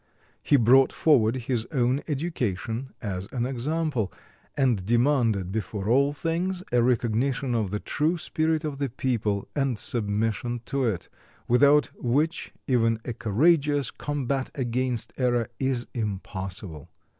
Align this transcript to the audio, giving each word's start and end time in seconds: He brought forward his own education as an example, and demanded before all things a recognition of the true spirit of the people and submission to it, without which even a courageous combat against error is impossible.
He 0.41 0.55
brought 0.57 0.91
forward 0.91 1.35
his 1.35 1.67
own 1.71 2.01
education 2.07 2.91
as 3.03 3.27
an 3.31 3.45
example, 3.45 4.11
and 4.57 4.83
demanded 4.83 5.51
before 5.51 5.87
all 5.89 6.11
things 6.11 6.63
a 6.71 6.81
recognition 6.81 7.53
of 7.53 7.69
the 7.69 7.79
true 7.79 8.17
spirit 8.17 8.63
of 8.63 8.79
the 8.79 8.89
people 8.89 9.47
and 9.55 9.77
submission 9.77 10.61
to 10.65 10.85
it, 10.85 11.07
without 11.47 11.91
which 12.03 12.51
even 12.65 12.99
a 13.05 13.13
courageous 13.13 13.91
combat 13.91 14.49
against 14.55 15.13
error 15.17 15.47
is 15.59 15.85
impossible. 15.93 16.89